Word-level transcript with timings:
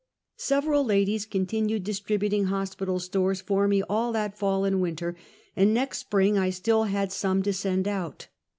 Several 0.39 0.83
ladies 0.83 1.27
continued 1.27 1.83
distributing 1.83 2.45
hospital 2.45 2.97
stores 2.97 3.39
for 3.39 3.67
me 3.67 3.83
all 3.87 4.11
that 4.13 4.35
fall 4.35 4.65
and 4.65 4.81
winter, 4.81 5.15
and 5.55 5.75
next 5.75 5.99
spring 5.99 6.39
I 6.39 6.49
still 6.49 6.85
had 6.85 7.11
some 7.11 7.43
to 7.43 7.53
send 7.53 7.87
out. 7.87 8.25